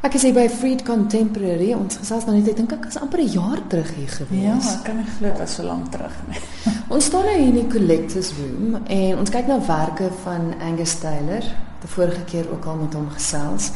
[0.00, 1.74] Ek is hier by Freed Contemporary.
[1.76, 4.64] Ons gesels nou net, ek dink ek is amper 'n jaar terug hier gewees.
[4.64, 6.40] Ja, ek kan nie glo dit was so lank terug nie.
[6.94, 10.94] Ons staan nou hier in die collectors room en ons kyk na werke van Angus
[11.04, 11.44] Taylor.
[11.84, 13.72] Die vorige keer ook al met hom gesels.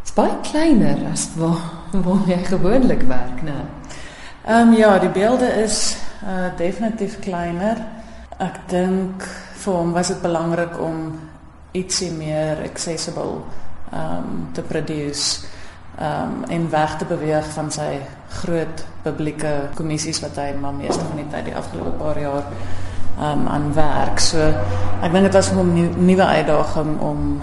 [0.00, 1.60] Dit's baie kleiner as waar
[1.92, 3.68] waar jy gewoonlik werk, né?
[4.48, 7.84] Ehm um, ja, die beelde is uh definitief kleiner.
[8.40, 9.28] Ek dink
[9.60, 11.20] vir hom was dit belangrik om
[11.76, 13.44] ietsie meer accessible
[13.92, 15.46] um te produce
[16.00, 21.16] um en weg te beweeg van sy groot publieke kommissies wat hy maar meeste van
[21.16, 21.54] die die
[21.98, 22.44] paar jaar
[23.18, 24.20] um aan werk.
[24.20, 24.38] So
[25.02, 27.40] ek dink dit was vir hom 'n uitdaging om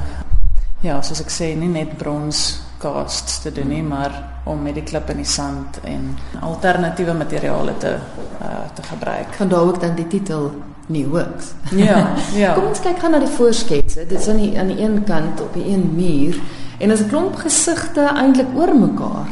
[0.81, 4.13] ja, soos ek sê, nie net brons casts te doen nie, maar
[4.45, 6.11] om met die klip in die sand en
[6.45, 9.31] alternatiewe materiale te uh, te gebruik.
[9.37, 10.51] Kan daar ook dan die titel
[10.85, 11.53] New Works.
[11.71, 12.53] Ja, ja.
[12.53, 14.05] Kom ons kyk gaan na die voorsketse.
[14.05, 16.37] Dit is aan die aan die een kant op die een muur
[16.77, 19.29] en as 'n klomp gesigte eintlik oor mekaar.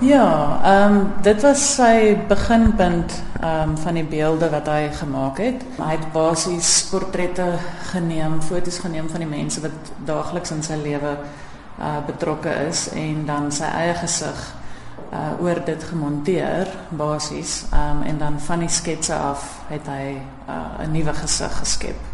[0.00, 5.38] Ja, ehm um, dit was sy beginpunt ehm um, van die beelde wat hy gemaak
[5.38, 5.64] het.
[5.76, 7.46] Hy het basies portrette
[7.92, 11.18] geneem, foto's geneem van die mense wat daagliks in sy lewe
[11.80, 14.59] uh betrokke is en dan sy eie gesig
[15.12, 20.86] uh oor dit gemonteer basies um en dan van die sketse af het hy uh
[20.86, 22.10] 'n nuwe gesig geskep.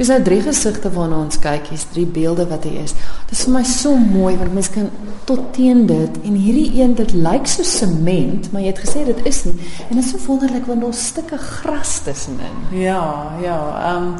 [0.00, 2.94] Dis nou drie gesigte waarna ons kyk, hier's drie beelde wat hy is.
[3.28, 4.88] Dit is vir my so mooi want mens kan
[5.28, 9.20] tot teen dit en hierdie een dit lyk so sement, maar jy het gesê dit
[9.26, 9.54] is nie.
[9.90, 12.64] En dit is so wonderlik want daar's stukke gras tussenin.
[12.72, 13.58] Ja, ja,
[13.92, 14.14] um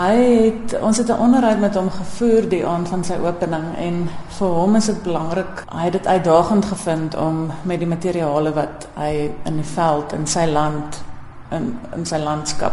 [0.00, 4.08] Hy het ons het 'n onderhoud met hom gevoer die aand van sy opening en
[4.28, 5.64] vir hom is dit belangrik.
[5.68, 10.26] Hy het dit uitdagend gevind om met die materiale wat hy in die veld in
[10.26, 11.02] sy land
[11.50, 12.72] in in sy landskap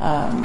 [0.00, 0.44] ehm um,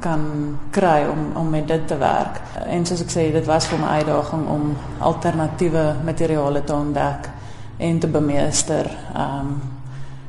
[0.00, 2.40] kan kry om om met dit te werk.
[2.66, 7.30] En soos ek sê, dit was vir my uitdaging om alternatiewe materiale te ontdek
[7.76, 8.90] en te bemeester.
[9.14, 9.62] Ehm um,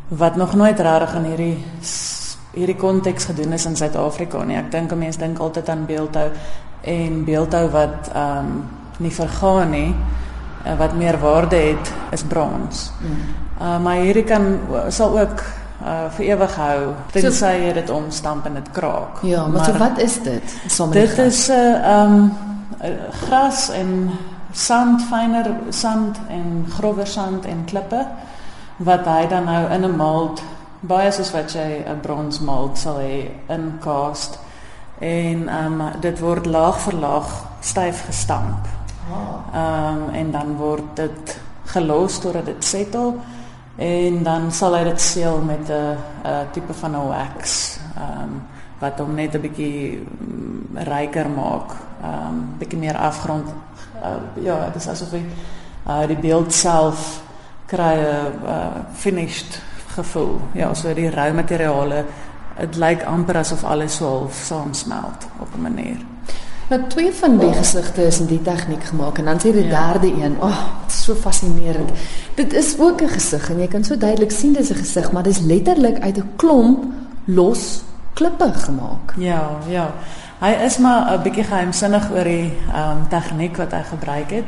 [0.07, 1.65] wat nog nooit reg in hierdie
[2.53, 4.57] hierdie konteks gedoen is in Suid-Afrika nie.
[4.57, 6.29] Ek dink 'n mens dink altyd aan beeldhou
[6.81, 8.63] en beeldhou wat ehm um,
[8.97, 9.95] nie vergaan nie,
[10.65, 12.91] uh, wat meer waarde het is brons.
[13.01, 13.17] Mm.
[13.61, 14.59] Uh, maar hierdie kan
[14.89, 15.43] sal ook
[15.83, 19.23] uh vir ewig hou tensy so, jy dit omstamp en dit kraak.
[19.23, 20.43] Ja, maar, maar so wat is dit?
[20.91, 22.31] Dit is 'n uh, ehm um,
[23.25, 24.11] gras en
[24.51, 28.07] sand, fyner sand en grower sand en klippe
[28.77, 30.41] wat hy dan nou in 'n mold
[30.83, 34.39] baie soos wat jy 'n bronsmold sal hê in cast
[34.99, 37.29] en ehm um, dit word laag vir laag
[37.59, 38.67] styf gestamp.
[39.53, 43.13] Ehm um, en dan word dit gelos totdat dit settle
[43.75, 45.97] en dan sal hy dit seël met 'n
[46.51, 48.41] tipe van 'n wax ehm um,
[48.79, 51.71] wat hom net 'n bietjie mm, ryker maak.
[52.03, 53.47] Ehm um, bietjie meer afgrond.
[54.03, 55.23] Uh, ja, dit is asof hy
[55.87, 57.21] uh, die beeld self
[57.65, 59.61] kry 'n uh, finished
[59.93, 60.39] gevoel.
[60.53, 62.05] Ja, so die rou materiale,
[62.59, 65.97] dit lyk amper asof alles so half saamsmelt op 'n manier.
[66.69, 69.91] Nou twee van die gesigte is in die tegniek gemaak en dan sê die ja.
[69.91, 71.91] derde een, ag, oh, dit is so fascinerend.
[72.35, 75.23] Dit is ook 'n gesig en jy kan so duidelik sien dis 'n gesig, maar
[75.23, 76.83] dit is letterlik uit 'n klomp
[77.25, 77.83] los
[78.13, 79.13] klippe gemaak.
[79.17, 79.93] Ja, ja.
[80.39, 84.45] Hy is maar 'n bietjie geheimsinnig oor die ehm um, tegniek wat hy gebruik het.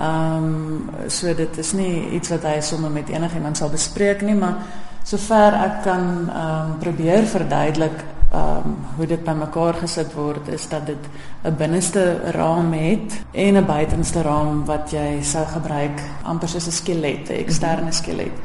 [0.00, 4.34] Ehm um, so dit is nie iets wat hy sommer met enigiemand sal bespreek nie,
[4.34, 4.62] maar
[5.04, 7.98] sover ek kan ehm um, probeer verduidelik
[8.30, 11.08] ehm um, hoe dit bymekaar gesit word is dat dit
[11.44, 16.78] 'n binneste raam het en 'n buitenste raam wat jy sou gebruik amper soos 'n
[16.80, 18.36] skelet, 'n eksterne skelet.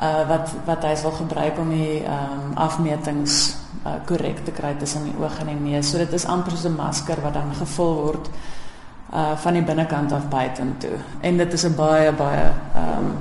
[0.00, 3.56] Uh wat wat hy sal gebruik om die ehm um, afmetings
[3.86, 5.90] uh, korrek te kry tussen die oog en die neus.
[5.90, 8.28] So dit is amper so 'n masker wat dan gevul word
[9.14, 10.96] uh van die binnekant af buitentoe.
[11.20, 13.14] En dit is 'n baie baie ehm um,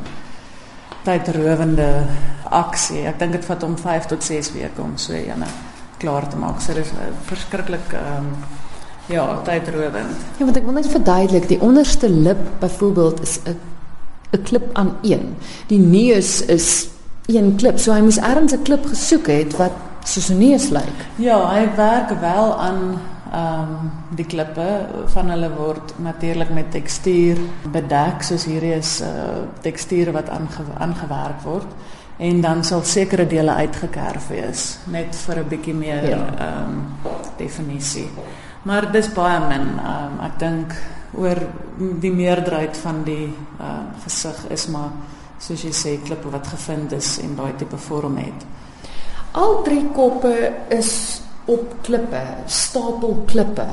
[1.04, 2.04] tydrowende
[2.50, 3.06] aksie.
[3.06, 5.14] Ek dink om 5 tot 6 weke om so
[5.98, 6.62] klaar te maak.
[6.62, 6.92] So is
[7.26, 8.36] verskriklik ehm um,
[9.06, 10.16] ja, tydrowend.
[10.38, 13.58] Ja, want ek wil net verduidelik, die onderste lip byvoorbeeld is 'n
[14.32, 15.36] 'n klip aan een.
[15.68, 16.88] Die neus is
[17.26, 17.80] een klip.
[17.80, 19.72] So hy moes ergens 'n klip gesoek het wat
[20.04, 21.00] soos 'n neus lyk.
[21.16, 23.00] Ja, hy werk wel aan
[23.32, 27.38] ehm um, die klippe van hulle word natuurlik met tekstuur
[27.72, 29.08] bedek soos hierdie is uh,
[29.62, 31.68] tekstuur wat aange, aangewerk word
[32.18, 36.18] en dan sal sekere dele uitgekerf wees net vir 'n bietjie meer ja.
[36.18, 36.66] ehm ja.
[36.66, 36.88] um,
[37.38, 38.10] definisie.
[38.64, 39.80] Maar dis baie min.
[39.80, 40.76] Ehm um, ek dink
[41.18, 41.40] oor
[42.00, 44.92] die meerderheid van die ehm uh, gesig is maar
[45.40, 48.46] soos jy sê klippe wat gevind is en daai tipe vorm het.
[49.32, 53.68] Al drie koppe is op klippe, stapel klippe.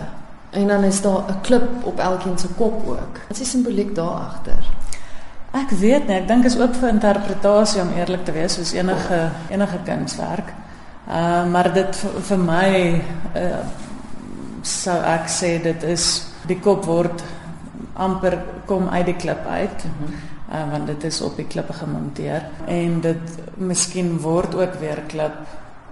[0.51, 3.15] En dan is daar 'n klip op elkeen se kop ook.
[3.29, 4.65] Wat is die simboliek daar agter?
[5.51, 9.31] Ek weet nie, ek dink is ook vir interpretasie om eerlik te wees soos enige
[9.49, 10.53] enige kunswerk.
[11.09, 11.97] Uh, maar dit
[12.29, 13.03] vir my
[13.37, 13.65] uh,
[14.63, 17.25] sou ek sê dit is die kop word
[17.95, 19.85] amper kom uit die klip uit.
[19.85, 20.38] Mm -hmm.
[20.53, 25.39] Uh, want dit is op die klippe gemonteer en dit miskien word ook weer klip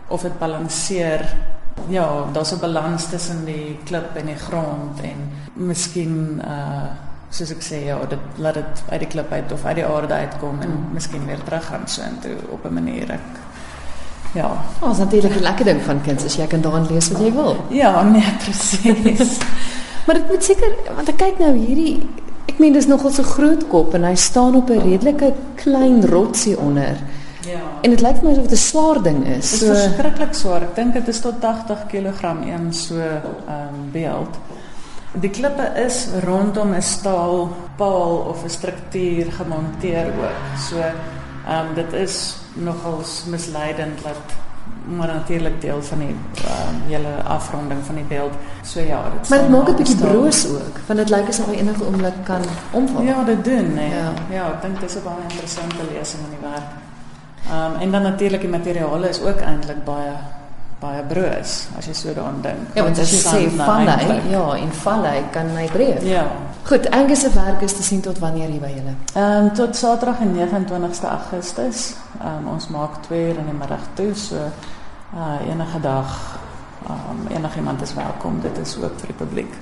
[0.08, 1.26] of dit balanseer.
[1.88, 6.88] Ja, daar's 'n balans tussen die klip en die grond en miskien uh
[7.30, 10.14] soos ek sê ja, dit laat dit uit die klip uit of uit die aarde
[10.14, 10.92] uitkom en mm.
[10.92, 13.26] miskien weer terug gaan so intoe op 'n manier ek
[14.34, 14.64] ja.
[14.80, 17.32] Oh, is natuurlik 'n lekker ding van kuns as jy kan daarin lees wat jy
[17.32, 17.56] wil.
[17.68, 19.38] Ja, nee, presies.
[20.06, 22.08] maar dit moet seker want ek kyk nou hierdie
[22.46, 26.58] ek meen dis nogal so groot kop en hy staan op 'n redelike klein rotsie
[26.58, 26.96] onder.
[27.46, 27.60] Ja.
[27.82, 29.50] En dit lyk vir my asof dit 'n swaar ding is.
[29.50, 30.62] Dit is so, verskriklik swaar.
[30.62, 34.38] Ek dink dit is tot 80 kg een so ehm um, beeld.
[35.20, 40.58] Die klippe is rondom 'n staal paal of 'n struktuur gemonteer ook.
[40.68, 44.45] So ehm um, dit is nogals misleidend dat
[44.86, 48.32] maar natuurlik deel van die um, hele afronding van die beeld.
[48.62, 51.54] So ja, dit Maar dit maak 'n bietjie broos ook, want dit lyk asof hy
[51.54, 53.02] enige oomblik kan omval.
[53.02, 53.90] Ja, dit doen, nee.
[53.90, 56.70] Ja, ja ek dink dit is 'n baie interessante lesing in die werk.
[57.50, 60.14] Ehm um, en dan natuurlik die materiale is ook eintlik baie
[60.80, 62.74] baie broos as jy so daaraan dink.
[62.74, 66.02] Ja, want as jy sê vallei, ja, in vallei kan hy breek.
[66.02, 66.26] Ja.
[66.66, 68.94] Goed, Angus se werk is te sien tot wanneer hier by julle?
[69.14, 71.94] Ehm um, tot Saterdag die 29ste Augustus.
[72.20, 74.36] Ehm um, ons maak 2 uur in die middag toe, so
[75.14, 76.38] uh enige dag
[76.90, 78.40] um, enigiemand is welkom.
[78.40, 79.54] Dit is oop vir die publiek.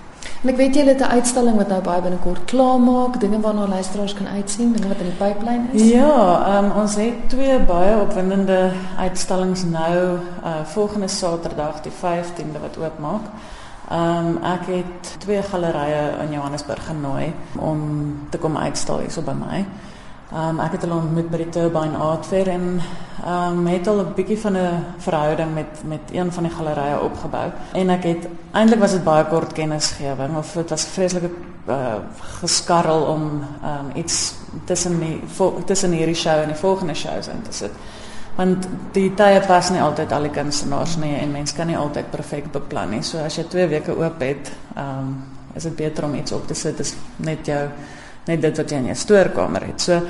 [0.42, 3.66] En ek weet julle het 'n uitstalling wat nou baie binnekort klaar maak, dinge waarna
[3.68, 5.88] luisteraars kan uitsien, dinge wat in die pipeline is.
[5.90, 12.76] Ja, um, ons het twee baie opwindende uitstallings nou uh volgende Saterdag die 15de wat
[12.78, 13.24] oopmaak.
[13.92, 17.80] Um, ek het twee gallerye in Johannesburg genooi om
[18.30, 19.66] te kom uitstal hier so by my.
[20.34, 22.80] Um, ek het hulle ontmoet by die Turbine Art Fair en
[23.22, 27.52] um, het al 'n bietjie van 'n verhouding met met een van die gallerye opgebou.
[27.72, 31.30] En ek het eintlik was dit baie kort kennisgewing of dit was vreeslike
[31.68, 31.94] uh,
[32.40, 33.22] geskarrel om
[33.62, 34.34] um, iets
[34.64, 35.20] tussen die
[35.64, 37.72] tussen hierdie show en die volgende shows in te sit.
[38.34, 42.10] Want die tye pas nie altyd al die kunstenaars nie en mense kan nie altyd
[42.10, 43.02] perfek beplan nie.
[43.02, 46.54] So as jy 2 weke oop het, um, is dit beter om iets op te
[46.54, 47.68] sit as net jou
[48.26, 49.80] net dit wat jy in jou stoorkamer het.
[49.80, 50.00] So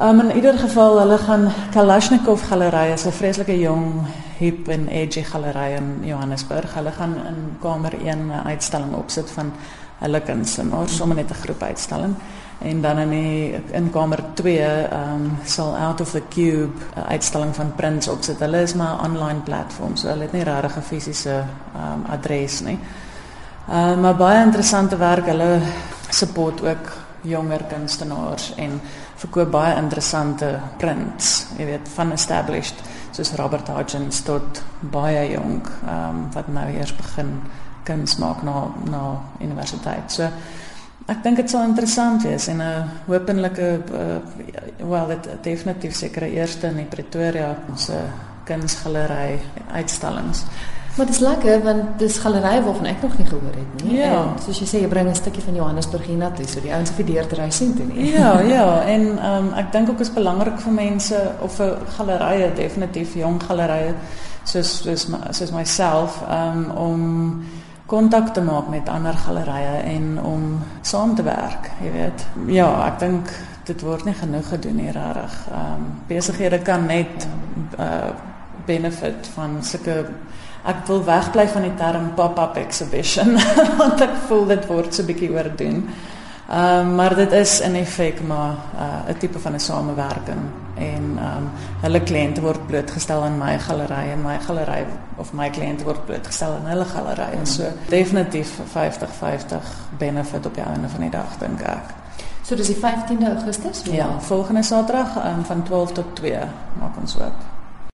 [0.00, 4.06] um, in ieder geval hulle gaan Kalashnikov galery is 'n vreeslike jong
[4.38, 6.74] hip en edgy galery in Johannesburg.
[6.74, 9.52] Hulle gaan in kamer 1 'n uitstalling opsit van
[9.98, 12.14] hulle kunstenaars, sommer net 'n groep uitstalling.
[12.58, 17.08] En dan in die in kamer 2 ehm um, sal Out of the Cube 'n
[17.08, 18.38] uitstalling van prints opsit.
[18.38, 22.04] Hulle is maar 'n online platform, so hulle het nie regtig 'n fisiese ehm um,
[22.10, 22.78] adres nie.
[23.68, 25.26] Uh, maar baie interessante werk.
[25.26, 25.60] Hulle
[26.08, 28.80] support ook jonger kunstenaars en
[29.16, 32.82] verkoop baie interessante prints, jy weet, van established
[33.16, 34.62] soos Robert Hodgins tot
[34.92, 37.40] baie jonk, ehm um, wat nou eers begin
[37.86, 39.02] kuns maak na na
[39.40, 40.12] universiteit.
[40.12, 40.28] So
[41.06, 44.18] ek dink dit sal interessant wees en 'n hopeplike uh,
[44.78, 48.00] wel dit definitief seker eerste in die Pretoria se
[48.44, 49.40] kunsgalery
[49.72, 50.44] uitstallings.
[50.96, 53.96] Maar dit is lekker want dis galery waarvan ek nog nie gehoor het nie.
[53.98, 56.60] Ja, en, soos jy sê jy bring 'n stukkie van Johannesburg hier na toe, so
[56.60, 58.12] die ouens het weer te ry sien toe nie.
[58.12, 62.52] Ja, ja, en ehm um, ek dink ook is belangrik vir mense of vir galerye
[62.54, 63.94] definitief jong galerye
[64.44, 67.42] soos soos soos myself um, om
[67.86, 72.26] kontak te maak met ander galerye en om saam te werk, jy weet.
[72.46, 73.30] Ja, ek dink
[73.64, 75.36] dit word nie genoeg gedoen hier reg.
[75.52, 77.28] Ehm um, besighede kan net
[77.78, 78.10] uh
[78.66, 80.06] benefit van sulke
[80.66, 83.36] ek wil wegbly van die term pop-up exhibition
[83.80, 85.82] want ek voel dit word so bietjie oordoen.
[86.46, 90.42] Ehm um, maar dit is in effek maar uh, 'n uh, tipe van 'n samewerking
[90.74, 95.50] en ehm um, hulle kliënte word blootgestel aan my galery en my galery of my
[95.50, 101.00] kliënte word blootgestel aan hulle galery en so definitief 50-50 benefit op die einde van
[101.00, 101.94] die dag dink ek.
[102.42, 103.82] So dis die 15de Augustus?
[103.82, 106.38] Ja, volgende Saterdag um, van 12 tot 2
[106.78, 107.55] maak ons oop.